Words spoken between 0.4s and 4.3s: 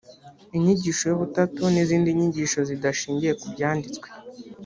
inyigisho y’ubutatu n’izindi nyigisho zidashingiye ku byanditswe